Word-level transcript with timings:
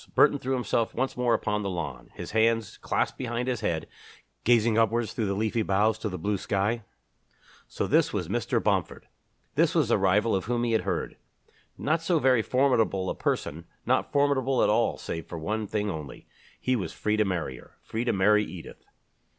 Burton 0.15 0.39
threw 0.39 0.55
himself 0.55 0.95
once 0.95 1.15
more 1.15 1.35
upon 1.35 1.61
the 1.61 1.69
lawn, 1.69 2.09
his 2.15 2.31
hands 2.31 2.77
clasped 2.79 3.19
behind 3.19 3.47
his 3.47 3.59
head, 3.59 3.87
gazing 4.43 4.75
upwards 4.75 5.13
through 5.13 5.27
the 5.27 5.35
leafy 5.35 5.61
boughs 5.61 5.99
to 5.99 6.09
the 6.09 6.17
blue 6.17 6.39
sky. 6.39 6.81
So 7.67 7.85
this 7.85 8.11
was 8.11 8.27
Mr. 8.27 8.59
Bomford! 8.63 9.07
This 9.53 9.75
was 9.75 9.89
the 9.89 9.99
rival 9.99 10.35
of 10.35 10.45
whom 10.45 10.63
he 10.63 10.71
had 10.71 10.81
heard! 10.85 11.17
Not 11.77 12.01
so 12.01 12.17
very 12.17 12.41
formidable 12.41 13.11
a 13.11 13.15
person, 13.15 13.65
not 13.85 14.11
formidable 14.11 14.63
at 14.63 14.69
all 14.71 14.97
save 14.97 15.27
for 15.27 15.37
one 15.37 15.67
thing 15.67 15.91
only 15.91 16.25
he 16.59 16.75
was 16.75 16.93
free 16.93 17.15
to 17.17 17.23
marry 17.23 17.57
her, 17.57 17.77
free 17.83 18.03
to 18.03 18.11
marry 18.11 18.43
Edith. 18.43 18.83